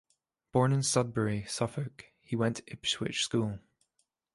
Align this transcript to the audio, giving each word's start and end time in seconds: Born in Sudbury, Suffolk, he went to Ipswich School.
Born 0.51 0.73
in 0.73 0.81
Sudbury, 0.81 1.45
Suffolk, 1.47 2.05
he 2.21 2.35
went 2.35 2.55
to 2.57 2.63
Ipswich 2.73 3.23
School. 3.23 3.59